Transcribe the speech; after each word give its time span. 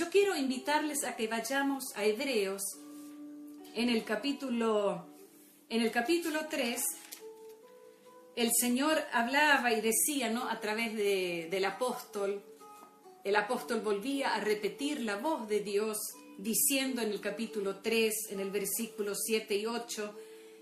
yo 0.00 0.08
quiero 0.08 0.34
invitarles 0.34 1.04
a 1.04 1.14
que 1.14 1.28
vayamos 1.28 1.84
a 1.94 2.06
Hebreos 2.06 2.62
en 3.74 3.90
el 3.90 4.02
capítulo, 4.02 5.04
en 5.68 5.82
el 5.82 5.90
capítulo 5.90 6.46
3. 6.48 6.80
El 8.34 8.50
Señor 8.58 8.98
hablaba 9.12 9.70
y 9.74 9.82
decía, 9.82 10.30
¿no? 10.30 10.48
A 10.48 10.58
través 10.58 10.96
del 10.96 11.64
apóstol, 11.66 12.42
el 13.24 13.36
apóstol 13.36 13.82
volvía 13.82 14.34
a 14.34 14.40
repetir 14.40 15.02
la 15.02 15.16
voz 15.16 15.46
de 15.46 15.60
Dios, 15.60 15.98
diciendo 16.38 17.02
en 17.02 17.10
el 17.10 17.20
capítulo 17.20 17.80
3, 17.80 18.30
en 18.30 18.40
el 18.40 18.50
versículo 18.50 19.14
7 19.14 19.54
y 19.54 19.66
8, 19.66 20.14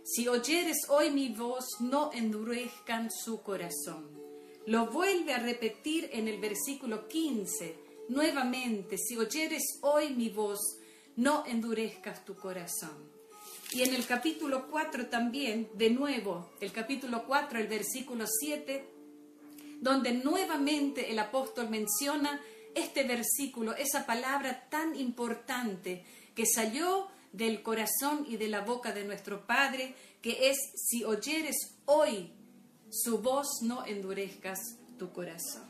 si 0.02 0.26
oyeres 0.26 0.78
hoy 0.88 1.12
mi 1.12 1.28
voz, 1.28 1.64
no 1.78 2.10
endurezcan 2.12 3.08
su 3.12 3.40
corazón. 3.42 4.18
Lo 4.66 4.86
vuelve 4.90 5.32
a 5.32 5.38
repetir 5.38 6.10
en 6.12 6.26
el 6.26 6.40
versículo 6.40 7.06
15, 7.06 7.86
nuevamente, 8.08 8.98
si 8.98 9.16
oyeres 9.16 9.78
hoy 9.82 10.10
mi 10.10 10.28
voz, 10.28 10.58
no 11.16 11.44
endurezcas 11.46 12.24
tu 12.24 12.36
corazón. 12.36 13.08
Y 13.72 13.82
en 13.82 13.94
el 13.94 14.06
capítulo 14.06 14.68
4 14.70 15.08
también, 15.08 15.68
de 15.74 15.90
nuevo, 15.90 16.50
el 16.60 16.72
capítulo 16.72 17.24
4, 17.26 17.58
el 17.58 17.68
versículo 17.68 18.24
7, 18.26 18.88
donde 19.80 20.12
nuevamente 20.12 21.10
el 21.10 21.18
apóstol 21.18 21.68
menciona 21.68 22.40
este 22.74 23.04
versículo, 23.04 23.74
esa 23.74 24.06
palabra 24.06 24.68
tan 24.70 24.98
importante 24.98 26.04
que 26.34 26.46
salió 26.46 27.08
del 27.32 27.62
corazón 27.62 28.24
y 28.26 28.36
de 28.36 28.48
la 28.48 28.62
boca 28.62 28.92
de 28.92 29.04
nuestro 29.04 29.46
Padre, 29.46 29.94
que 30.22 30.50
es, 30.50 30.58
si 30.74 31.04
oyeres 31.04 31.56
hoy 31.84 32.32
su 32.90 33.18
voz, 33.18 33.46
no 33.62 33.84
endurezcas 33.84 34.58
tu 34.98 35.12
corazón. 35.12 35.66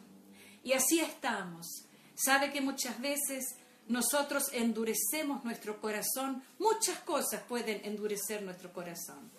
Y 0.62 0.72
así 0.72 1.00
estamos. 1.00 1.87
Sabe 2.18 2.52
que 2.52 2.60
muchas 2.60 3.00
veces 3.00 3.44
nosotros 3.86 4.50
endurecemos 4.52 5.44
nuestro 5.44 5.80
corazón, 5.80 6.42
muchas 6.58 6.98
cosas 7.00 7.42
pueden 7.48 7.80
endurecer 7.84 8.42
nuestro 8.42 8.72
corazón. 8.72 9.30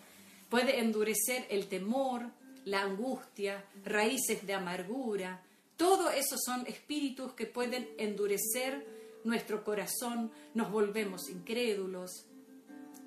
Puede 0.49 0.79
endurecer 0.79 1.45
el 1.49 1.67
temor, 1.67 2.31
la 2.63 2.83
angustia, 2.83 3.65
raíces 3.83 4.47
de 4.47 4.53
amargura. 4.53 5.43
Todo 5.75 6.09
eso 6.09 6.37
son 6.37 6.65
espíritus 6.67 7.33
que 7.33 7.47
pueden 7.47 7.89
endurecer 7.97 8.87
nuestro 9.25 9.65
corazón, 9.65 10.31
nos 10.53 10.71
volvemos 10.71 11.27
incrédulos. 11.29 12.27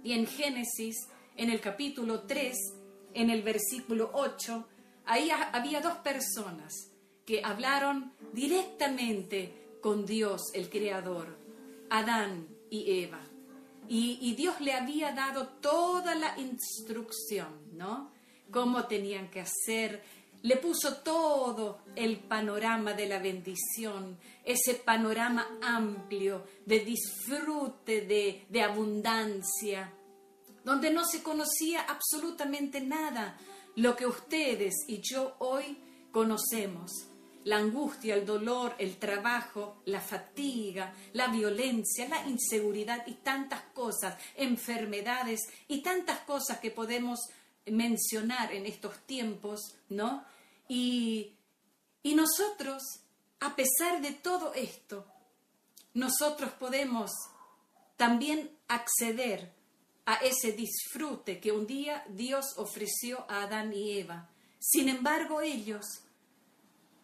Y 0.05 0.13
en 0.13 0.27
Génesis, 0.27 0.97
en 1.35 1.49
el 1.49 1.63
capítulo 1.63 2.25
3, 2.25 2.55
en 3.15 3.31
el 3.31 3.43
versículo 3.43 4.11
8, 4.13 4.69
ahí 5.07 5.31
había 5.31 5.81
dos 5.81 5.97
personas 5.99 6.91
que 7.25 7.43
hablaron 7.43 8.13
directamente 8.35 9.62
con 9.83 10.07
Dios, 10.07 10.41
el 10.55 10.71
Creador, 10.71 11.37
Adán 11.91 12.49
y 12.71 13.03
Eva. 13.03 13.21
Y, 13.89 14.35
Dios 14.35 14.59
le 14.61 14.73
había 14.73 15.13
dado 15.13 15.49
toda 15.61 16.15
la 16.15 16.39
instrucción, 16.39 17.77
¿no? 17.77 18.11
Cómo 18.51 18.87
tenían 18.87 19.29
que 19.29 19.41
hacer, 19.41 20.03
le 20.41 20.57
puso 20.57 20.97
todo 20.99 21.81
el 21.95 22.21
panorama 22.21 22.95
de 22.95 23.07
la 23.07 23.19
bendición, 23.19 24.19
ese 24.45 24.77
panorama 24.77 25.59
amplio 25.61 26.45
de 26.65 26.81
disfrute, 26.81 28.47
de 28.49 28.63
abundancia, 28.63 29.93
donde 30.65 30.91
no 30.91 31.05
se 31.05 31.23
conocía 31.23 31.83
absolutamente 31.83 32.81
nada, 32.81 33.37
lo 33.77 33.97
que 33.97 34.07
ustedes 34.07 34.75
y 34.87 35.01
yo 35.03 35.35
hoy 35.41 35.77
conocemos. 36.13 37.12
La 37.45 37.57
angustia, 37.57 38.15
el 38.15 38.25
dolor, 38.25 38.75
el 38.79 38.97
trabajo, 38.97 39.83
la 39.87 40.01
fatiga, 40.01 40.95
la 41.13 41.29
violencia, 41.29 42.09
la 42.09 42.27
inseguridad 42.29 43.07
y 43.07 43.15
tantas 43.15 43.63
cosas, 43.75 44.17
enfermedades 44.37 45.41
y 45.69 45.83
tantas 45.83 46.21
cosas 46.21 46.59
que 46.61 46.71
podemos 46.71 47.19
mencionar 47.67 48.53
en 48.53 48.67
estos 48.67 48.99
tiempos, 49.07 49.75
¿no? 49.89 50.25
Y, 50.69 51.35
nosotros, 52.03 52.83
a 53.41 53.55
pesar 53.55 54.01
de 54.01 54.13
todo 54.13 54.55
esto, 54.55 55.07
nosotros 55.95 56.53
podemos 56.53 57.11
también 57.97 58.51
acceder 58.69 59.53
a 60.07 60.15
ese 60.17 60.53
disfrute 60.53 61.41
que 61.41 61.53
un 61.53 61.67
día 61.67 62.05
Dios 62.09 62.55
ofreció 62.57 63.25
a 63.29 63.43
Adán 63.43 63.73
y 63.73 63.99
Eva. 63.99 64.29
Sin 64.59 64.89
embargo, 64.89 65.41
ellos 65.41 65.85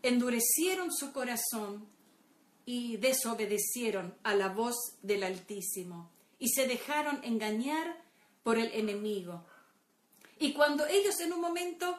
endurecieron 0.03 0.93
su 0.93 1.13
corazón 1.13 1.89
y 2.65 2.97
desobedecieron 2.99 4.15
a 4.23 4.35
la 4.35 4.49
voz 4.49 4.77
del 5.03 5.25
Altísimo 5.25 6.11
y 6.39 6.49
se 6.49 6.67
dejaron 6.67 7.21
engañar 7.25 8.03
por 8.43 8.59
el 8.59 8.73
enemigo. 8.73 9.45
Y 10.39 10.53
cuando 10.53 10.87
ellos 10.87 11.19
en 11.21 11.33
un 11.33 11.41
momento 11.41 11.99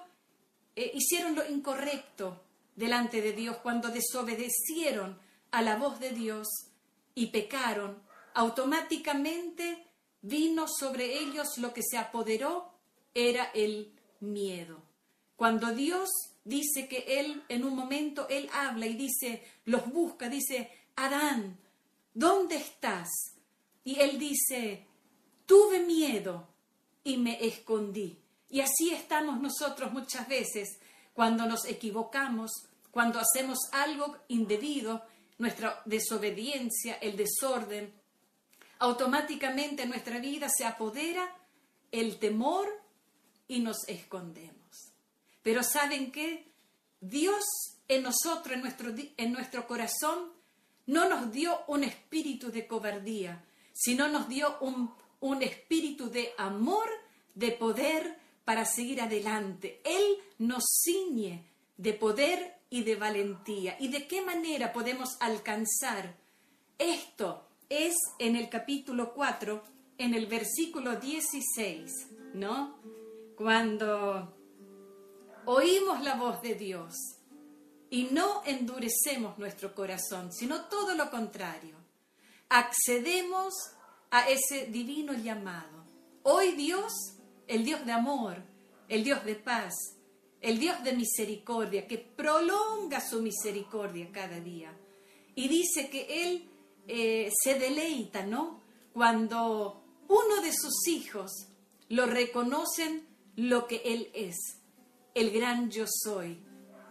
eh, 0.75 0.91
hicieron 0.93 1.35
lo 1.35 1.47
incorrecto 1.47 2.41
delante 2.75 3.21
de 3.21 3.33
Dios, 3.33 3.57
cuando 3.57 3.89
desobedecieron 3.89 5.19
a 5.51 5.61
la 5.61 5.75
voz 5.75 5.99
de 5.99 6.11
Dios 6.11 6.47
y 7.15 7.27
pecaron, 7.27 8.01
automáticamente 8.33 9.87
vino 10.21 10.67
sobre 10.67 11.19
ellos 11.19 11.57
lo 11.57 11.73
que 11.73 11.81
se 11.83 11.97
apoderó, 11.97 12.71
era 13.13 13.51
el 13.53 13.93
miedo. 14.19 14.81
Cuando 15.35 15.73
Dios 15.73 16.09
dice 16.43 16.87
que 16.87 17.19
Él, 17.19 17.43
en 17.49 17.63
un 17.63 17.75
momento, 17.75 18.27
Él 18.29 18.49
habla 18.53 18.87
y 18.87 18.95
dice, 18.95 19.43
los 19.65 19.91
busca, 19.91 20.29
dice, 20.29 20.71
Adán, 20.95 21.57
¿dónde 22.13 22.57
estás? 22.57 23.09
Y 23.83 23.99
Él 23.99 24.19
dice, 24.19 24.85
tuve 25.45 25.79
miedo 25.79 26.47
y 27.03 27.17
me 27.17 27.45
escondí. 27.45 28.17
Y 28.49 28.61
así 28.61 28.91
estamos 28.91 29.39
nosotros 29.39 29.91
muchas 29.91 30.27
veces 30.27 30.79
cuando 31.13 31.45
nos 31.45 31.65
equivocamos, 31.65 32.51
cuando 32.91 33.19
hacemos 33.19 33.59
algo 33.71 34.17
indebido, 34.27 35.03
nuestra 35.37 35.81
desobediencia, 35.85 36.95
el 36.95 37.15
desorden, 37.15 37.93
automáticamente 38.79 39.83
en 39.83 39.89
nuestra 39.89 40.19
vida 40.19 40.47
se 40.49 40.65
apodera 40.65 41.35
el 41.91 42.17
temor 42.19 42.67
y 43.47 43.59
nos 43.59 43.87
escondemos. 43.87 44.58
Pero 45.43 45.63
¿saben 45.63 46.11
qué? 46.11 46.51
Dios 47.01 47.43
en 47.87 48.03
nosotros, 48.03 48.53
en 48.53 48.61
nuestro, 48.61 48.93
en 49.17 49.31
nuestro 49.31 49.67
corazón, 49.67 50.31
no 50.85 51.07
nos 51.07 51.31
dio 51.31 51.59
un 51.67 51.83
espíritu 51.83 52.51
de 52.51 52.67
cobardía, 52.67 53.43
sino 53.73 54.07
nos 54.07 54.27
dio 54.27 54.57
un, 54.59 54.93
un 55.19 55.41
espíritu 55.43 56.09
de 56.09 56.31
amor, 56.37 56.89
de 57.35 57.51
poder, 57.51 58.17
para 58.43 58.65
seguir 58.65 59.01
adelante. 59.01 59.81
Él 59.83 60.17
nos 60.39 60.63
ciñe 60.83 61.45
de 61.77 61.93
poder 61.93 62.55
y 62.69 62.83
de 62.83 62.95
valentía. 62.95 63.77
¿Y 63.79 63.89
de 63.89 64.07
qué 64.07 64.21
manera 64.21 64.73
podemos 64.73 65.17
alcanzar 65.19 66.15
esto? 66.77 67.45
Es 67.69 67.95
en 68.17 68.35
el 68.35 68.49
capítulo 68.49 69.13
4, 69.13 69.63
en 69.99 70.15
el 70.15 70.25
versículo 70.25 70.95
16, 70.95 72.07
¿no? 72.33 72.79
Cuando 73.35 74.38
oímos 75.51 76.03
la 76.03 76.15
voz 76.15 76.41
de 76.41 76.53
Dios 76.53 76.93
y 77.89 78.03
no 78.11 78.43
endurecemos 78.45 79.39
nuestro 79.39 79.73
corazón, 79.73 80.31
sino 80.31 80.65
todo 80.65 80.93
lo 80.93 81.09
contrario. 81.09 81.75
Accedemos 82.49 83.55
a 84.11 84.29
ese 84.29 84.67
divino 84.67 85.13
llamado. 85.13 85.85
Hoy 86.21 86.51
Dios 86.51 86.93
el 87.47 87.65
Dios 87.65 87.83
de 87.83 87.91
amor, 87.91 88.37
el 88.87 89.03
Dios 89.03 89.25
de 89.25 89.33
paz, 89.33 89.73
el 90.39 90.59
Dios 90.59 90.83
de 90.83 90.93
misericordia, 90.93 91.87
que 91.87 91.97
prolonga 91.97 93.01
su 93.01 93.23
misericordia 93.23 94.07
cada 94.11 94.39
día. 94.39 94.71
Y 95.33 95.47
dice 95.47 95.89
que 95.89 96.27
Él 96.27 96.47
eh, 96.87 97.31
se 97.43 97.57
deleita, 97.57 98.23
¿no? 98.23 98.61
Cuando 98.93 99.83
uno 100.07 100.41
de 100.43 100.53
sus 100.53 100.87
hijos 100.87 101.31
lo 101.89 102.05
reconocen 102.05 103.07
lo 103.35 103.65
que 103.65 103.81
Él 103.83 104.11
es, 104.13 104.58
el 105.13 105.31
gran 105.31 105.69
yo 105.69 105.85
soy, 105.87 106.39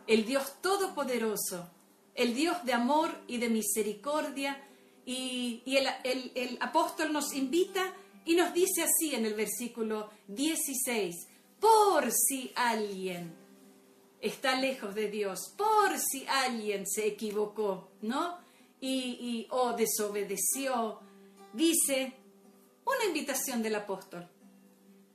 el 0.07 0.25
Dios 0.25 0.61
todopoderoso, 0.61 1.71
el 2.15 2.35
Dios 2.35 2.65
de 2.65 2.73
amor 2.73 3.11
y 3.27 3.39
de 3.39 3.49
misericordia. 3.49 4.65
Y, 5.05 5.63
el, 5.65 6.33
el 6.35 6.59
apóstol 6.61 7.13
nos 7.13 7.33
invita 7.33 7.95
y 8.25 8.35
nos 8.35 8.53
dice 8.53 8.83
así 8.83 9.15
en 9.15 9.25
el 9.25 9.35
versículo 9.35 10.11
16, 10.27 11.17
por 11.59 12.13
si 12.13 12.53
alguien 12.55 13.35
está 14.21 14.61
lejos 14.61 14.95
de 14.95 15.09
Dios, 15.09 15.55
por 15.57 15.99
si 15.99 16.27
alguien 16.27 16.87
se 16.87 17.07
equivocó, 17.07 17.91
¿no? 18.03 18.39
Y, 18.81 19.47
o 19.51 19.73
desobedeció, 19.73 21.01
dice 21.53 22.15
una 22.85 23.05
invitación 23.07 23.63
del 23.63 23.75
apóstol. 23.75 24.29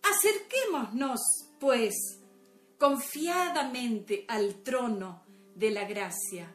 Acerquémonos, 0.02 1.22
pues, 1.60 2.20
confiadamente 2.84 4.26
al 4.28 4.62
trono 4.62 5.24
de 5.56 5.72
la 5.72 5.86
gracia, 5.86 6.54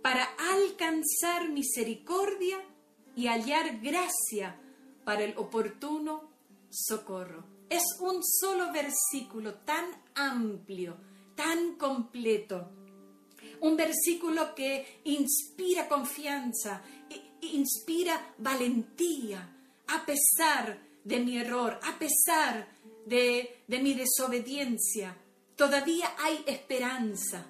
para 0.00 0.24
alcanzar 0.54 1.50
misericordia 1.50 2.56
y 3.14 3.26
hallar 3.26 3.78
gracia 3.82 4.58
para 5.04 5.22
el 5.22 5.36
oportuno 5.36 6.30
socorro. 6.70 7.44
Es 7.68 7.82
un 8.00 8.22
solo 8.24 8.72
versículo 8.72 9.56
tan 9.56 9.84
amplio, 10.14 10.96
tan 11.34 11.74
completo. 11.74 12.70
Un 13.60 13.76
versículo 13.76 14.54
que 14.54 15.02
inspira 15.04 15.86
confianza, 15.90 16.82
inspira 17.42 18.34
valentía, 18.38 19.46
a 19.88 20.06
pesar 20.06 20.80
de 21.04 21.20
mi 21.20 21.36
error, 21.36 21.78
a 21.82 21.98
pesar 21.98 22.66
de, 23.04 23.62
de 23.68 23.78
mi 23.80 23.92
desobediencia. 23.92 25.14
Todavía 25.60 26.14
hay 26.18 26.42
esperanza. 26.46 27.44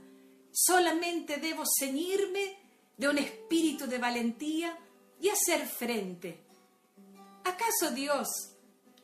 Solamente 0.51 1.37
debo 1.37 1.63
ceñirme 1.65 2.59
de 2.97 3.09
un 3.09 3.19
espíritu 3.19 3.87
de 3.87 3.99
valentía 3.99 4.77
y 5.21 5.29
hacer 5.29 5.65
frente. 5.65 6.43
¿Acaso 7.45 7.93
Dios 7.95 8.27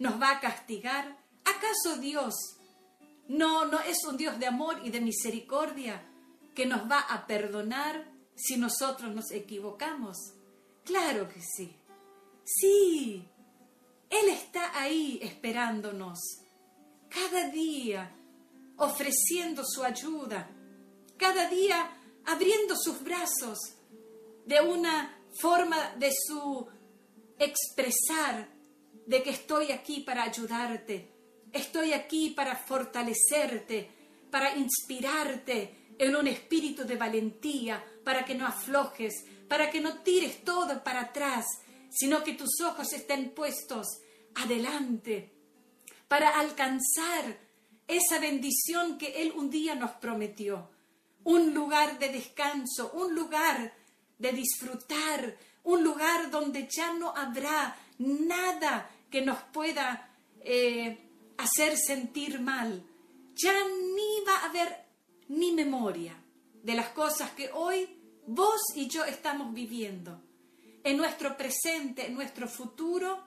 nos 0.00 0.20
va 0.20 0.32
a 0.32 0.40
castigar? 0.40 1.16
¿Acaso 1.44 1.98
Dios 2.00 2.34
no, 3.28 3.66
no 3.66 3.78
es 3.78 4.04
un 4.08 4.16
Dios 4.16 4.40
de 4.40 4.48
amor 4.48 4.80
y 4.82 4.90
de 4.90 5.00
misericordia 5.00 6.02
que 6.56 6.66
nos 6.66 6.90
va 6.90 6.98
a 6.98 7.28
perdonar 7.28 8.10
si 8.34 8.56
nosotros 8.56 9.14
nos 9.14 9.30
equivocamos? 9.30 10.16
Claro 10.84 11.28
que 11.28 11.40
sí. 11.42 11.76
Sí, 12.44 13.24
Él 14.10 14.28
está 14.30 14.76
ahí 14.76 15.20
esperándonos, 15.22 16.18
cada 17.08 17.50
día 17.50 18.15
ofreciendo 18.78 19.64
su 19.64 19.82
ayuda, 19.82 20.48
cada 21.16 21.48
día 21.48 21.98
abriendo 22.24 22.76
sus 22.76 23.02
brazos 23.02 23.58
de 24.44 24.60
una 24.60 25.18
forma 25.40 25.94
de 25.96 26.12
su 26.12 26.66
expresar 27.38 28.48
de 29.06 29.22
que 29.22 29.30
estoy 29.30 29.72
aquí 29.72 30.00
para 30.00 30.24
ayudarte, 30.24 31.12
estoy 31.52 31.92
aquí 31.92 32.30
para 32.30 32.56
fortalecerte, 32.56 33.90
para 34.30 34.56
inspirarte 34.56 35.94
en 35.98 36.14
un 36.16 36.26
espíritu 36.26 36.84
de 36.84 36.96
valentía, 36.96 37.82
para 38.04 38.24
que 38.24 38.34
no 38.34 38.46
aflojes, 38.46 39.24
para 39.48 39.70
que 39.70 39.80
no 39.80 40.02
tires 40.02 40.44
todo 40.44 40.82
para 40.82 41.02
atrás, 41.02 41.46
sino 41.90 42.22
que 42.22 42.34
tus 42.34 42.60
ojos 42.60 42.92
estén 42.92 43.30
puestos 43.30 43.86
adelante, 44.34 45.32
para 46.08 46.38
alcanzar 46.38 47.45
esa 47.88 48.18
bendición 48.18 48.98
que 48.98 49.22
Él 49.22 49.32
un 49.36 49.50
día 49.50 49.74
nos 49.74 49.92
prometió, 49.92 50.70
un 51.24 51.54
lugar 51.54 51.98
de 51.98 52.08
descanso, 52.10 52.92
un 52.92 53.14
lugar 53.14 53.72
de 54.18 54.32
disfrutar, 54.32 55.36
un 55.64 55.82
lugar 55.82 56.30
donde 56.30 56.68
ya 56.70 56.92
no 56.92 57.14
habrá 57.16 57.76
nada 57.98 58.90
que 59.10 59.22
nos 59.22 59.42
pueda 59.52 60.10
eh, 60.40 60.98
hacer 61.38 61.76
sentir 61.76 62.40
mal. 62.40 62.82
Ya 63.34 63.52
ni 63.52 64.24
va 64.26 64.36
a 64.38 64.46
haber 64.46 64.84
ni 65.28 65.52
memoria 65.52 66.16
de 66.62 66.74
las 66.74 66.88
cosas 66.90 67.30
que 67.32 67.50
hoy 67.52 67.88
vos 68.26 68.60
y 68.74 68.88
yo 68.88 69.04
estamos 69.04 69.52
viviendo. 69.52 70.22
En 70.82 70.96
nuestro 70.96 71.36
presente, 71.36 72.06
en 72.06 72.14
nuestro 72.14 72.48
futuro, 72.48 73.24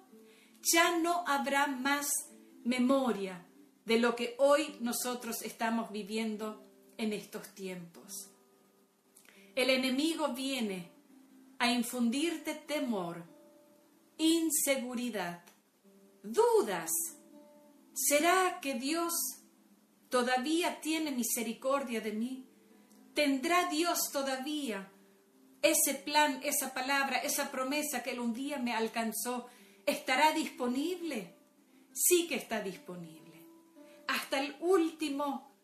ya 0.62 0.98
no 0.98 1.26
habrá 1.28 1.68
más 1.68 2.08
memoria 2.64 3.46
de 3.90 3.98
lo 3.98 4.16
que 4.16 4.36
hoy 4.38 4.78
nosotros 4.82 5.42
estamos 5.42 5.92
viviendo 5.92 6.64
en 6.96 7.12
estos 7.12 7.48
tiempos. 7.56 8.30
El 9.56 9.72
enemigo 9.72 10.28
viene 10.36 10.92
a 11.58 11.72
infundirte 11.72 12.54
temor, 12.54 13.24
inseguridad, 14.20 15.42
dudas. 16.22 16.92
¿Será 17.92 18.60
que 18.62 18.76
Dios 18.76 19.12
todavía 20.10 20.80
tiene 20.82 21.10
misericordia 21.10 22.00
de 22.00 22.12
mí? 22.12 22.46
¿Tendrá 23.16 23.70
Dios 23.70 23.98
todavía 24.14 24.88
ese 25.64 25.96
plan, 25.96 26.42
esa 26.44 26.76
palabra, 26.76 27.18
esa 27.18 27.50
promesa 27.50 28.04
que 28.04 28.12
él 28.12 28.20
un 28.20 28.36
día 28.36 28.60
me 28.60 28.72
alcanzó? 28.72 29.48
¿Estará 29.88 30.32
disponible? 30.32 31.34
Sí 31.92 32.28
que 32.28 32.36
está 32.36 32.62
disponible. 32.62 33.29
Hasta 34.10 34.42
el 34.42 34.56
último 34.60 35.56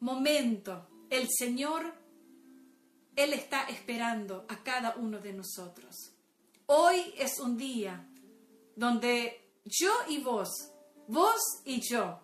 momento, 0.00 0.88
el 1.10 1.28
Señor 1.30 1.92
él 3.14 3.34
está 3.34 3.64
esperando 3.64 4.46
a 4.48 4.64
cada 4.64 4.96
uno 4.96 5.20
de 5.20 5.34
nosotros. 5.34 5.94
Hoy 6.66 7.12
es 7.18 7.38
un 7.38 7.58
día 7.58 8.08
donde 8.74 9.52
yo 9.66 9.92
y 10.08 10.18
vos, 10.18 10.48
vos 11.08 11.40
y 11.66 11.80
yo, 11.80 12.20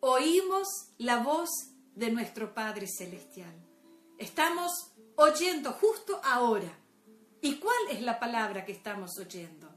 oímos 0.00 0.66
la 0.98 1.18
voz 1.18 1.48
de 1.94 2.10
nuestro 2.10 2.52
Padre 2.52 2.88
Celestial. 2.88 3.54
Estamos 4.18 4.72
oyendo 5.14 5.74
justo 5.74 6.20
ahora. 6.24 6.76
¿Y 7.40 7.56
cuál 7.56 7.76
es 7.92 8.02
la 8.02 8.18
palabra 8.18 8.64
que 8.64 8.72
estamos 8.72 9.16
oyendo? 9.18 9.68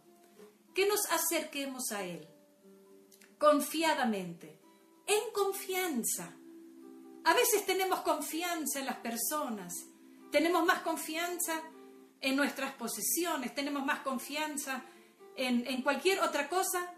Que 0.73 0.87
nos 0.87 1.05
acerquemos 1.11 1.91
a 1.91 2.03
Él, 2.03 2.27
confiadamente, 3.37 4.58
en 5.09 5.31
confianza. 5.33 6.31
A 7.23 7.33
veces 7.33 7.65
tenemos 7.65 8.01
confianza 8.01 8.79
en 8.79 8.85
las 8.85 8.97
personas, 8.97 9.73
tenemos 10.31 10.63
más 10.65 10.81
confianza 10.81 11.61
en 12.21 12.35
nuestras 12.35 12.73
posesiones, 12.75 13.55
tenemos 13.55 13.83
más 13.83 14.01
confianza 14.01 14.83
en, 15.35 15.81
cualquier 15.81 16.19
otra 16.19 16.47
cosa 16.47 16.93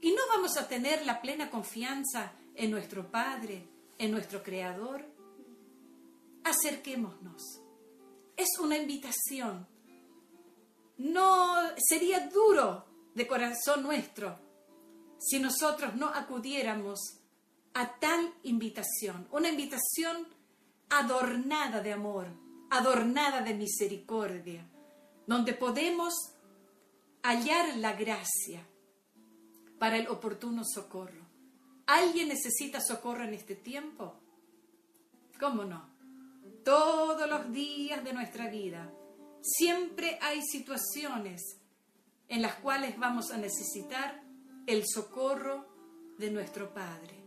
y 0.00 0.12
no 0.12 0.20
vamos 0.28 0.56
a 0.58 0.68
tener 0.68 1.06
la 1.06 1.22
plena 1.22 1.50
confianza 1.50 2.32
en 2.54 2.70
nuestro 2.70 3.10
Padre, 3.10 3.66
en 3.98 4.10
nuestro 4.10 4.42
Creador. 4.42 5.04
Acerquémonos. 6.44 7.62
Es 8.36 8.58
una 8.60 8.76
invitación. 8.76 9.66
No 10.98 11.56
sería 11.78 12.28
duro 12.28 12.84
de 13.14 13.26
corazón 13.26 13.82
nuestro 13.82 14.38
si 15.18 15.38
nosotros 15.38 15.94
no 15.94 16.08
acudiéramos 16.08 17.23
a 17.74 17.98
tal 17.98 18.32
invitación, 18.44 19.26
una 19.32 19.48
invitación 19.48 20.28
adornada 20.90 21.80
de 21.80 21.92
amor, 21.92 22.28
adornada 22.70 23.40
de 23.40 23.54
misericordia, 23.54 24.64
donde 25.26 25.54
podemos 25.54 26.14
hallar 27.22 27.76
la 27.78 27.92
gracia 27.94 28.64
para 29.78 29.96
el 29.96 30.08
oportuno 30.08 30.62
socorro. 30.64 31.24
¿Alguien 31.86 32.28
necesita 32.28 32.80
socorro 32.80 33.24
en 33.24 33.34
este 33.34 33.56
tiempo? 33.56 34.14
¿Cómo 35.38 35.64
no? 35.64 35.90
Todos 36.64 37.28
los 37.28 37.52
días 37.52 38.02
de 38.04 38.12
nuestra 38.12 38.48
vida 38.48 38.90
siempre 39.42 40.18
hay 40.22 40.40
situaciones 40.42 41.58
en 42.28 42.40
las 42.40 42.54
cuales 42.54 42.98
vamos 42.98 43.30
a 43.30 43.36
necesitar 43.36 44.22
el 44.66 44.84
socorro 44.86 45.66
de 46.18 46.30
nuestro 46.30 46.72
Padre. 46.72 47.23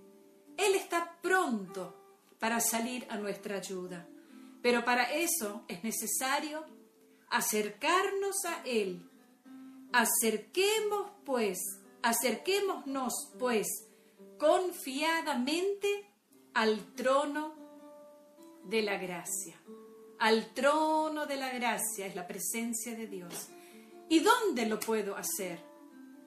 Pronto 1.38 1.94
para 2.40 2.60
salir 2.60 3.06
a 3.10 3.18
nuestra 3.18 3.58
ayuda. 3.58 4.08
Pero 4.64 4.84
para 4.84 5.14
eso 5.14 5.66
es 5.68 5.84
necesario 5.84 6.66
acercarnos 7.30 8.44
a 8.46 8.64
Él. 8.66 9.08
Acerquemos 9.94 11.12
pues, 11.26 11.60
acerquémonos 12.02 13.14
pues 13.38 13.68
confiadamente 14.40 16.10
al 16.56 16.96
trono 16.96 17.54
de 18.64 18.82
la 18.82 18.98
gracia. 18.98 19.62
Al 20.18 20.56
trono 20.56 21.28
de 21.28 21.36
la 21.36 21.52
gracia 21.52 22.08
es 22.08 22.16
la 22.16 22.26
presencia 22.26 22.96
de 22.96 23.06
Dios. 23.06 23.50
¿Y 24.10 24.22
dónde 24.22 24.66
lo 24.66 24.80
puedo 24.80 25.16
hacer? 25.16 25.64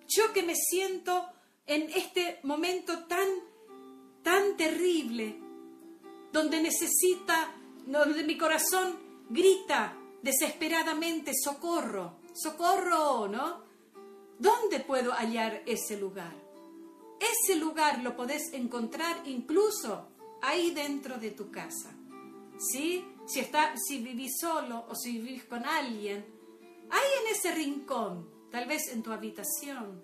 Yo 0.06 0.32
que 0.32 0.44
me 0.44 0.54
siento 0.54 1.26
en 1.66 1.90
este 1.90 2.38
momento 2.44 3.06
tan, 3.06 3.28
tan 4.22 4.56
terrible, 4.56 5.38
donde 6.32 6.60
necesita 6.62 7.54
donde 7.86 8.22
mi 8.24 8.38
corazón 8.38 8.96
grita 9.28 9.96
desesperadamente, 10.22 11.32
socorro, 11.34 12.18
socorro, 12.32 13.28
¿no? 13.28 13.62
¿Dónde 14.38 14.80
puedo 14.80 15.12
hallar 15.12 15.62
ese 15.66 15.98
lugar? 15.98 16.32
Ese 17.18 17.56
lugar 17.56 18.02
lo 18.02 18.16
podés 18.16 18.52
encontrar 18.52 19.26
incluso 19.26 20.08
ahí 20.42 20.70
dentro 20.70 21.18
de 21.18 21.32
tu 21.32 21.50
casa. 21.50 21.90
¿Sí? 22.58 23.04
Si, 23.26 23.40
está, 23.40 23.74
si 23.76 24.02
vivís 24.02 24.38
solo 24.40 24.86
o 24.88 24.94
si 24.94 25.18
vivís 25.18 25.44
con 25.44 25.64
alguien, 25.64 26.24
ahí 26.90 27.08
en 27.22 27.34
ese 27.34 27.52
rincón, 27.52 28.28
tal 28.50 28.66
vez 28.66 28.88
en 28.88 29.02
tu 29.02 29.12
habitación. 29.12 30.02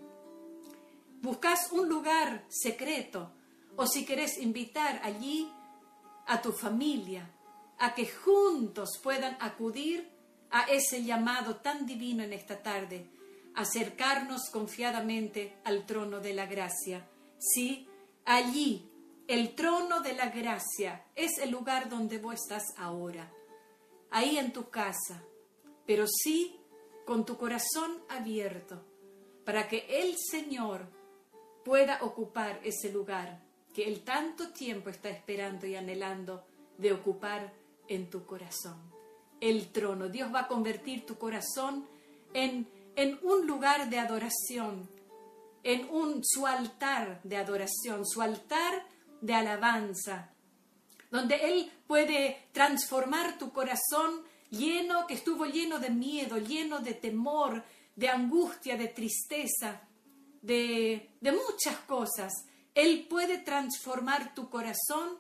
Buscas 1.23 1.73
un 1.73 1.89
lugar 1.89 2.45
secreto 2.49 3.33
o 3.77 3.87
si 3.87 4.05
querés 4.05 4.39
invitar 4.39 5.01
allí 5.05 5.51
a 6.27 6.41
tu 6.41 6.53
familia, 6.53 7.31
a 7.79 7.95
que 7.95 8.07
juntos 8.07 8.99
puedan 9.03 9.37
acudir 9.41 10.11
a 10.51 10.63
ese 10.63 11.05
llamado 11.05 11.57
tan 11.57 11.87
divino 11.87 12.23
en 12.23 12.33
esta 12.33 12.63
tarde, 12.63 13.07
acercarnos 13.55 14.51
confiadamente 14.51 15.59
al 15.65 15.87
trono 15.87 16.21
de 16.21 16.35
la 16.35 16.47
gracia. 16.47 17.07
Sí, 17.39 17.89
allí, 18.25 18.91
el 19.29 19.55
trono 19.55 20.01
de 20.01 20.15
la 20.15 20.31
gracia 20.31 21.05
es 21.15 21.39
el 21.39 21.51
lugar 21.51 21.89
donde 21.89 22.19
vos 22.19 22.35
estás 22.35 22.65
ahora, 22.77 23.31
ahí 24.11 24.39
en 24.39 24.53
tu 24.53 24.71
casa, 24.71 25.23
pero 25.87 26.07
sí 26.07 26.59
con 27.05 27.25
tu 27.25 27.37
corazón 27.37 28.03
abierto, 28.09 28.83
para 29.45 29.69
que 29.69 29.87
el 29.89 30.17
Señor 30.19 30.89
pueda 31.65 32.03
ocupar 32.03 32.61
ese 32.65 32.93
lugar 32.93 33.46
que 33.77 33.87
Él 33.87 34.01
tanto 34.05 34.49
tiempo 34.55 34.89
está 34.89 35.11
esperando 35.11 35.67
y 35.67 35.77
anhelando 35.77 36.47
de 36.79 36.95
ocupar 36.95 37.53
en 37.89 38.09
tu 38.09 38.25
corazón. 38.25 38.81
El 39.39 39.71
trono. 39.71 40.09
Dios 40.09 40.35
va 40.35 40.41
a 40.41 40.49
convertir 40.49 41.05
tu 41.05 41.19
corazón 41.19 41.87
en, 42.33 42.67
en 42.97 43.19
un 43.23 43.47
lugar 43.47 43.91
de 43.91 43.99
adoración, 43.99 44.89
en 45.63 45.87
un, 45.91 46.23
su 46.25 46.47
altar 46.47 47.21
de 47.23 47.37
adoración, 47.37 48.07
su 48.07 48.23
altar 48.23 48.87
de 49.21 49.35
alabanza, 49.35 50.33
donde 51.11 51.35
Él 51.35 51.71
puede 51.87 52.49
transformar 52.53 53.37
tu 53.37 53.53
corazón 53.53 54.23
lleno, 54.49 55.07
que 55.07 55.13
estuvo 55.13 55.45
lleno 55.45 55.79
de 55.81 55.91
miedo, 55.91 56.39
lleno 56.39 56.79
de 56.79 56.95
temor, 56.95 57.63
de 57.95 58.09
angustia, 58.09 58.79
de 58.79 58.89
tristeza, 58.89 59.83
de, 60.41 61.11
de 61.21 61.33
muchas 61.33 61.77
cosas. 61.87 62.33
Él 62.77 63.07
puede 63.09 63.39
transformar 63.39 64.35
tu 64.35 64.51
corazón 64.51 65.19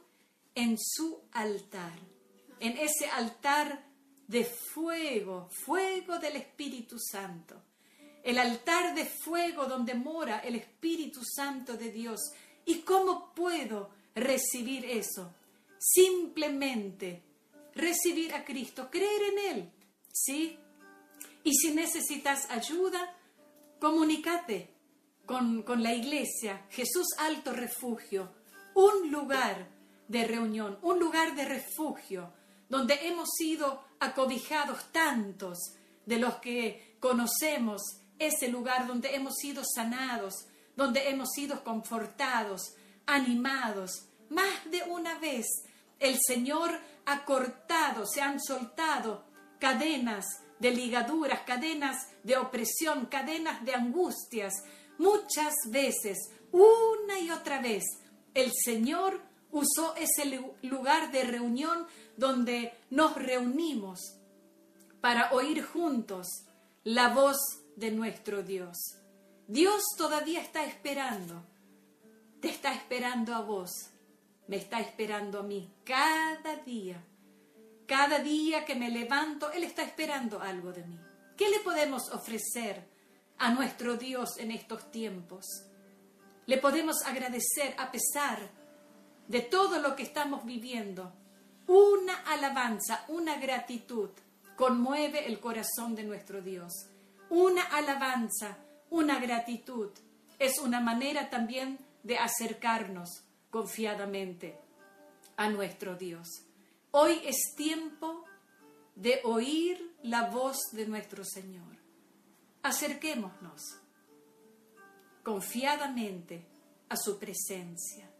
en 0.54 0.76
su 0.78 1.22
altar, 1.32 1.98
en 2.60 2.76
ese 2.76 3.08
altar 3.08 3.82
de 4.28 4.44
fuego, 4.44 5.48
fuego 5.64 6.18
del 6.18 6.36
Espíritu 6.36 6.98
Santo. 6.98 7.62
El 8.22 8.38
altar 8.38 8.94
de 8.94 9.06
fuego 9.06 9.64
donde 9.64 9.94
mora 9.94 10.40
el 10.40 10.56
Espíritu 10.56 11.22
Santo 11.25 11.78
de 11.78 11.90
Dios. 11.90 12.20
¿Y 12.66 12.80
cómo 12.80 13.32
puedo 13.34 13.88
recibir 14.14 14.84
eso? 14.84 15.32
Simplemente 15.78 17.22
recibir 17.75 18.34
a 18.34 18.44
Cristo, 18.44 18.90
creer 18.90 19.22
en 19.32 19.56
Él, 19.56 19.70
¿sí? 20.12 20.58
Y 21.42 21.54
si 21.54 21.70
necesitas 21.72 22.50
ayuda, 22.50 23.16
comunícate 23.80 24.75
con, 25.26 25.83
la 25.83 25.92
iglesia, 25.92 26.64
Jesús 26.71 27.09
Alto 27.18 27.52
Refugio, 27.52 28.33
un 28.75 29.11
lugar 29.11 29.68
de 30.09 30.25
reunión, 30.25 30.78
un 30.83 31.00
lugar 31.00 31.35
de 31.35 31.45
refugio, 31.45 32.33
donde 32.68 32.95
hemos 33.09 33.30
sido 33.37 33.85
acobijados 33.99 34.92
tantos 34.92 35.59
de 36.04 36.18
los 36.18 36.37
que 36.37 36.97
conocemos 37.00 37.83
ese 38.18 38.49
lugar 38.49 38.87
donde 38.87 39.14
hemos 39.14 39.35
sido 39.35 39.62
sanados, 39.64 40.47
donde 40.76 41.09
hemos 41.09 41.30
sido 41.33 41.64
confortados, 41.64 42.75
animados. 43.06 44.09
Más 44.30 44.71
de 44.71 44.83
una 44.85 45.18
vez 45.18 45.47
el 45.99 46.18
Señor 46.25 46.71
ha 47.04 47.25
cortado, 47.25 48.06
se 48.06 48.21
han 48.23 48.40
soltado 48.40 49.25
cadenas 49.59 50.25
de 50.59 50.71
ligaduras, 50.71 51.40
cadenas 51.40 52.09
de 52.23 52.37
opresión, 52.37 53.06
cadenas 53.06 53.64
de 53.64 53.75
angustias, 53.75 54.54
Muchas 54.99 55.55
veces, 55.71 56.19
una 56.53 57.19
y 57.21 57.31
otra 57.31 57.61
vez, 57.61 57.85
el 58.35 58.50
Señor 58.65 59.21
usó 59.50 59.95
ese 59.97 60.41
lugar 60.62 61.11
de 61.12 61.25
reunión 61.25 61.87
donde 62.17 62.73
nos 62.91 63.15
reunimos 63.15 64.00
para 65.00 65.33
oír 65.33 65.62
juntos 65.65 66.26
la 66.85 67.09
voz 67.09 67.37
de 67.76 67.91
nuestro 67.91 68.43
Dios. 68.43 68.76
Dios 69.49 69.83
todavía 69.97 70.41
está 70.41 70.65
esperando, 70.65 71.45
te 72.41 72.49
está 72.49 72.73
esperando 72.73 73.35
a 73.35 73.41
vos, 73.41 73.71
me 74.49 74.57
está 74.57 74.81
esperando 74.81 75.41
a 75.41 75.43
mí 75.43 75.71
cada 75.85 76.57
día. 76.57 77.03
Cada 77.87 78.19
día 78.19 78.65
que 78.65 78.75
me 78.75 78.91
levanto, 78.91 79.53
Él 79.53 79.62
está 79.62 79.85
esperando 79.85 80.41
algo 80.41 80.73
de 80.73 80.85
mí. 80.85 80.99
¿Qué 81.37 81.49
le 81.49 81.61
podemos 81.61 82.11
ofrecer? 82.11 82.96
A 83.38 83.50
nuestro 83.52 83.97
Dios 83.97 84.38
en 84.38 84.50
estos 84.50 84.90
tiempos. 84.90 85.45
Le 86.47 86.59
podemos 86.59 87.02
agradecer 87.05 87.75
a 87.78 87.90
pesar 87.90 88.38
de 89.28 89.40
todo 89.40 89.81
lo 89.81 89.97
que 89.97 90.02
estamos 90.02 90.45
viviendo. 90.45 91.12
Una 91.66 92.14
alabanza, 92.26 93.05
una 93.09 93.37
gratitud 93.38 94.11
conmueve 94.57 95.26
el 95.26 95.40
corazón 95.40 95.95
de 95.95 96.05
nuestro 96.05 96.40
Dios. 96.40 96.73
Una 97.28 97.62
alabanza, 97.62 98.59
una 98.90 99.19
gratitud 99.19 99.90
es 100.38 100.59
una 100.59 100.81
manera 100.81 101.28
también 101.28 101.78
de 102.02 102.19
acercarnos 102.19 103.25
confiadamente 103.50 104.59
a 105.37 105.49
nuestro 105.49 105.97
Dios. 105.97 106.28
Hoy 106.93 107.21
es 107.25 107.55
tiempo 107.57 108.25
de 108.95 109.21
oír 109.25 109.97
la 110.02 110.31
voz 110.31 110.57
de 110.73 110.87
nuestro 110.87 111.25
Señor 111.25 111.86
acerquémonos 112.66 113.62
confiadamente 115.23 116.46
a 116.88 116.96
su 116.96 117.18
presencia. 117.18 118.11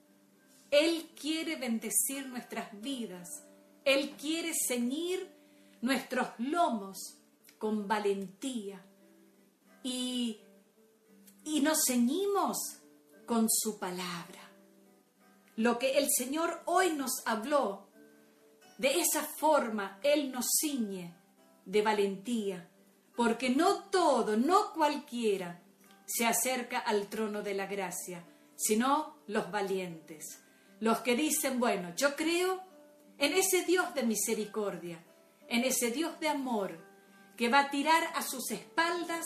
Él 0.71 1.11
quiere 1.21 1.57
bendecir 1.57 2.27
nuestras 2.29 2.81
vidas. 2.81 3.29
Él 3.85 4.17
quiere 4.17 4.53
ceñir 4.69 5.31
nuestros 5.81 6.29
lomos 6.39 7.19
con 7.59 7.87
valentía. 7.87 8.85
Y, 9.83 10.41
y 11.45 11.61
nos 11.61 11.85
ceñimos 11.87 12.57
con 13.25 13.47
su 13.49 13.79
palabra. 13.79 14.51
Lo 15.57 15.79
que 15.79 15.99
el 15.99 16.09
Señor 16.11 16.63
hoy 16.67 16.93
nos 16.93 17.23
habló, 17.25 17.87
de 18.79 19.01
esa 19.01 19.23
forma 19.23 20.01
Él 20.03 20.33
nos 20.33 20.47
ciñe 20.61 21.15
de 21.65 21.83
valentía 21.83 22.69
porque 23.17 23.51
no 23.51 23.85
todo, 23.85 24.37
no 24.37 24.73
cualquiera 24.75 25.63
se 26.05 26.27
acerca 26.27 26.79
al 26.79 27.09
trono 27.09 27.43
de 27.43 27.55
la 27.55 27.67
gracia, 27.67 28.23
sino 28.55 29.17
los 29.27 29.51
valientes, 29.51 30.43
los 30.81 31.01
que 31.01 31.17
dicen, 31.17 31.59
bueno, 31.59 31.95
yo 31.97 32.15
creo 32.15 32.63
en 33.19 33.33
ese 33.33 33.65
Dios 33.65 33.95
de 33.95 34.03
misericordia, 34.03 35.03
en 35.49 35.65
ese 35.65 35.91
Dios 35.91 36.21
de 36.21 36.29
amor, 36.29 36.79
que 37.37 37.49
va 37.49 37.61
a 37.61 37.71
tirar 37.71 38.03
a 38.15 38.23
sus 38.23 38.51
espaldas 38.51 39.25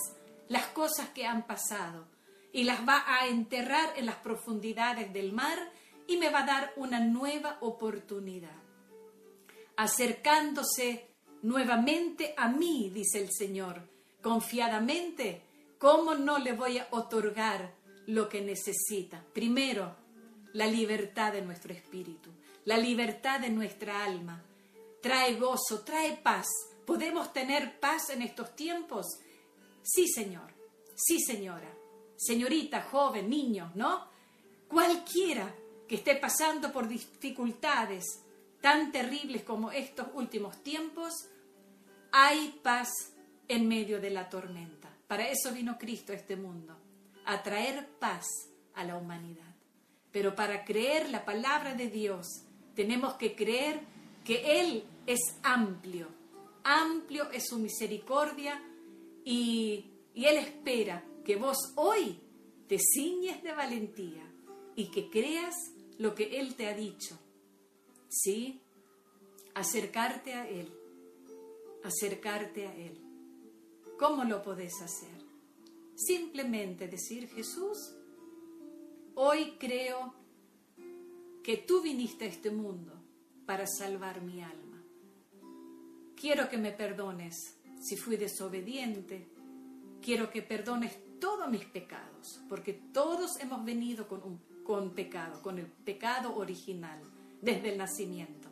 las 0.49 0.67
cosas 0.67 1.11
que 1.11 1.27
han 1.27 1.47
pasado 1.47 2.09
y 2.53 2.65
las 2.65 2.87
va 2.89 3.05
a 3.07 3.27
enterrar 3.29 3.93
en 3.97 4.07
las 4.07 4.17
profundidades 4.17 5.13
del 5.13 5.33
mar 5.33 5.59
y 6.07 6.17
me 6.17 6.31
va 6.31 6.41
a 6.41 6.47
dar 6.47 6.73
una 6.77 7.01
nueva 7.01 7.59
oportunidad. 7.61 8.57
Acercándose 9.77 11.10
nuevamente 11.43 12.35
a 12.37 12.49
mí, 12.49 12.91
dice 12.93 13.21
el 13.21 13.31
Señor, 13.33 13.83
confiadamente, 14.23 15.43
¿cómo 15.79 16.15
no 16.15 16.39
le 16.39 16.53
voy 16.53 16.79
a 16.79 16.89
otorgar 16.91 17.75
lo 18.07 18.29
que 18.29 18.41
necesita? 18.41 19.25
Primero, 19.33 19.97
la 20.53 20.67
libertad 20.67 21.33
de 21.33 21.43
nuestro 21.43 21.73
espíritu, 21.73 22.31
la 22.65 22.77
libertad 22.77 23.41
de 23.41 23.51
nuestra 23.51 24.05
alma. 24.05 24.43
Trae 25.01 25.37
gozo, 25.37 25.81
trae 25.85 26.17
paz. 26.17 26.47
¿Podemos 26.85 27.33
tener 27.33 27.79
paz 27.81 28.11
en 28.11 28.23
estos 28.23 28.55
tiempos? 28.55 29.07
Sí, 29.83 30.07
Señor. 30.09 30.53
Sí, 30.95 31.19
señora. 31.19 31.73
Señorita, 32.17 32.83
joven, 32.83 33.31
niño, 33.31 33.73
¿no? 33.75 34.07
Cualquiera 34.69 35.55
que 35.89 35.95
esté 35.95 36.17
pasando 36.17 36.71
por 36.71 36.87
dificultades 36.87 38.05
tan 38.61 38.93
terribles 38.93 39.43
como 39.43 39.71
estos 39.71 40.09
últimos 40.15 40.63
tiempos, 40.63 41.13
hay 42.13 42.59
paz 42.63 42.89
en 43.49 43.69
medio 43.69 44.01
de 44.01 44.11
la 44.11 44.29
tormenta. 44.29 44.95
Para 45.07 45.29
eso 45.29 45.53
vino 45.53 45.79
Cristo 45.79 46.13
a 46.13 46.17
este 46.17 46.37
mundo, 46.37 46.77
a 47.25 47.43
traer 47.43 47.89
paz 47.99 48.27
a 48.75 48.85
la 48.85 48.97
humanidad. 48.97 49.55
Pero 50.13 50.35
para 50.35 50.65
creer 50.65 51.11
la 51.11 51.25
palabra 51.25 51.75
de 51.75 51.89
Dios, 51.89 52.27
tenemos 52.75 53.15
que 53.15 53.35
creer 53.35 53.81
que 54.25 54.61
Él 54.61 54.85
es 55.07 55.21
amplio. 55.43 56.09
Amplio 56.63 57.31
es 57.31 57.49
su 57.49 57.59
misericordia 57.59 58.63
y, 59.25 59.91
y 60.15 60.25
Él 60.27 60.37
espera 60.37 61.05
que 61.25 61.37
vos 61.37 61.73
hoy 61.77 62.21
te 62.69 62.79
ciñes 62.79 63.43
de 63.43 63.53
valentía 63.53 64.25
y 64.77 64.91
que 64.91 65.11
creas 65.11 65.55
lo 65.99 66.15
que 66.15 66.39
Él 66.41 66.55
te 66.55 66.69
ha 66.69 66.75
dicho. 66.75 67.19
¿Sí? 68.11 68.61
Acercarte 69.55 70.35
a 70.35 70.47
Él 70.47 70.71
acercarte 71.83 72.67
a 72.67 72.77
Él. 72.77 72.99
¿Cómo 73.99 74.25
lo 74.25 74.43
podés 74.43 74.81
hacer? 74.83 75.25
Simplemente 75.95 76.89
decir, 76.89 77.29
Jesús, 77.29 77.95
hoy 79.15 79.57
creo 79.59 80.15
que 81.43 81.59
tú 81.59 81.83
viniste 81.83 82.25
a 82.25 82.29
este 82.29 82.51
mundo 82.51 82.93
para 83.47 83.67
salvar 83.67 84.23
mi 84.23 84.43
alma. 84.43 84.83
Quiero 86.17 86.49
que 86.49 86.59
me 86.59 86.73
perdones 86.73 87.59
si 87.81 87.97
fui 87.97 88.17
desobediente, 88.17 89.29
quiero 90.03 90.31
que 90.31 90.43
perdones 90.43 90.93
todos 91.19 91.51
mis 91.51 91.65
pecados, 91.65 92.41
porque 92.49 92.75
todos 92.75 93.39
hemos 93.41 93.65
venido 93.65 94.07
con, 94.07 94.39
con 94.65 94.95
pecado, 94.95 95.43
con 95.43 95.59
el 95.59 95.67
pecado 95.67 96.37
original, 96.37 97.01
desde 97.41 97.73
el 97.73 97.79
nacimiento. 97.79 98.49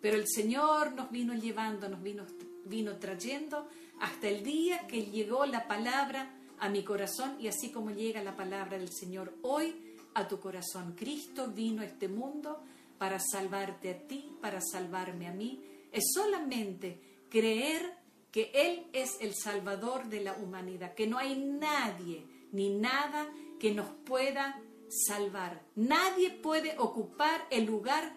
Pero 0.00 0.16
el 0.16 0.26
Señor 0.28 0.92
nos 0.92 1.10
vino 1.10 1.34
llevando, 1.34 1.88
nos 1.88 2.02
vino, 2.02 2.24
vino 2.64 2.96
trayendo 2.96 3.68
hasta 4.00 4.28
el 4.28 4.42
día 4.42 4.86
que 4.86 5.06
llegó 5.06 5.44
la 5.46 5.68
palabra 5.68 6.34
a 6.58 6.68
mi 6.68 6.82
corazón 6.82 7.36
y 7.40 7.48
así 7.48 7.70
como 7.70 7.90
llega 7.90 8.22
la 8.22 8.36
palabra 8.36 8.78
del 8.78 8.90
Señor 8.90 9.34
hoy 9.42 9.74
a 10.14 10.26
tu 10.26 10.40
corazón. 10.40 10.94
Cristo 10.96 11.48
vino 11.48 11.82
a 11.82 11.86
este 11.86 12.08
mundo 12.08 12.62
para 12.98 13.18
salvarte 13.18 13.90
a 13.90 13.98
ti, 14.06 14.36
para 14.40 14.60
salvarme 14.60 15.26
a 15.26 15.32
mí. 15.32 15.62
Es 15.92 16.04
solamente 16.14 17.00
creer 17.28 17.98
que 18.30 18.50
Él 18.54 18.86
es 18.92 19.16
el 19.20 19.34
Salvador 19.34 20.06
de 20.06 20.20
la 20.20 20.34
humanidad, 20.34 20.94
que 20.94 21.06
no 21.06 21.18
hay 21.18 21.36
nadie 21.36 22.24
ni 22.52 22.70
nada 22.70 23.28
que 23.58 23.72
nos 23.72 23.88
pueda 24.04 24.60
salvar. 24.88 25.62
Nadie 25.76 26.30
puede 26.30 26.78
ocupar 26.78 27.46
el 27.50 27.64
lugar 27.64 28.12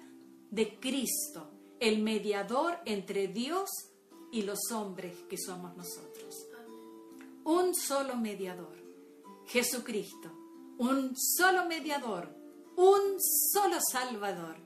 de 0.53 0.79
Cristo, 0.79 1.49
el 1.79 2.03
mediador 2.03 2.77
entre 2.85 3.27
Dios 3.27 3.69
y 4.31 4.43
los 4.43 4.59
hombres 4.71 5.17
que 5.27 5.35
somos 5.35 5.75
nosotros. 5.75 6.47
Un 7.43 7.73
solo 7.73 8.15
mediador, 8.15 8.75
Jesucristo, 9.47 10.31
un 10.77 11.15
solo 11.17 11.65
mediador, 11.65 12.29
un 12.75 13.19
solo 13.19 13.77
Salvador, 13.91 14.57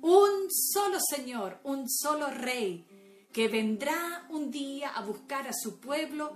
un 0.00 0.50
solo 0.50 0.98
Señor, 1.00 1.60
un 1.62 1.88
solo 1.88 2.26
Rey 2.26 2.84
que 3.32 3.46
vendrá 3.46 4.26
un 4.30 4.50
día 4.50 4.90
a 4.90 5.04
buscar 5.04 5.46
a 5.46 5.52
su 5.52 5.78
pueblo 5.78 6.32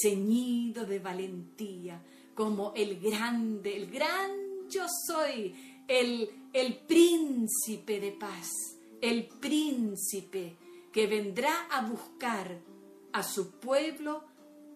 ceñido 0.00 0.86
de 0.86 1.00
valentía, 1.00 2.04
como 2.36 2.72
el 2.76 3.00
grande, 3.00 3.76
el 3.76 3.90
gran 3.90 4.48
yo 4.68 4.86
soy, 5.06 5.54
el, 5.88 6.30
el 6.52 6.76
príncipe 6.76 7.98
de 7.98 8.12
paz, 8.12 8.48
el 9.00 9.26
príncipe 9.26 10.56
que 10.92 11.06
vendrá 11.06 11.66
a 11.70 11.82
buscar 11.82 12.60
a 13.12 13.22
su 13.22 13.58
pueblo 13.58 14.24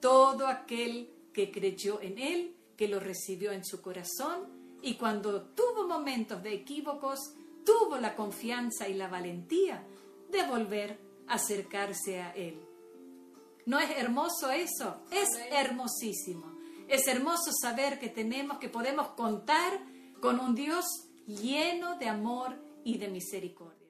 todo 0.00 0.48
aquel 0.48 1.08
que 1.32 1.52
creyó 1.52 2.00
en 2.00 2.18
él, 2.18 2.56
que 2.76 2.88
lo 2.88 2.98
recibió 2.98 3.52
en 3.52 3.64
su 3.64 3.80
corazón 3.80 4.62
y 4.82 4.94
cuando 4.94 5.42
tuvo 5.42 5.86
momentos 5.86 6.42
de 6.42 6.52
equívocos, 6.52 7.34
tuvo 7.64 7.98
la 7.98 8.16
confianza 8.16 8.88
y 8.88 8.94
la 8.94 9.06
valentía 9.06 9.86
de 10.30 10.42
volver 10.48 10.98
acercarse 11.28 12.20
a 12.20 12.32
Él. 12.32 12.60
¿No 13.64 13.78
es 13.78 13.90
hermoso 13.96 14.50
eso? 14.50 15.02
Es 15.10 15.28
hermosísimo. 15.50 16.52
Es 16.88 17.06
hermoso 17.06 17.52
saber 17.52 17.98
que 17.98 18.08
tenemos, 18.08 18.58
que 18.58 18.68
podemos 18.68 19.08
contar 19.08 19.80
con 20.22 20.38
un 20.38 20.54
Dios 20.54 21.08
lleno 21.26 21.98
de 21.98 22.08
amor 22.08 22.56
y 22.84 22.98
de 22.98 23.08
misericordia. 23.08 23.81